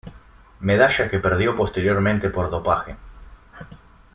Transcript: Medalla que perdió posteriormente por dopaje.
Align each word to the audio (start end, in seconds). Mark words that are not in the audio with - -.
Medalla 0.61 1.07
que 1.07 1.19
perdió 1.19 1.55
posteriormente 1.55 2.31
por 2.31 2.49
dopaje. 2.49 2.95